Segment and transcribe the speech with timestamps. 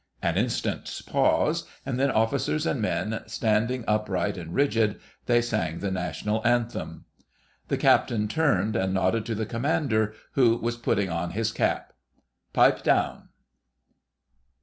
[0.23, 5.91] An instant's pause, and then, Officers and men standing upright and rigid, they sang the
[5.91, 7.05] National Anthem.
[7.67, 11.93] The Captain turned and nodded to the Commander, who was putting on his cap.
[12.51, 13.29] "Pipe down."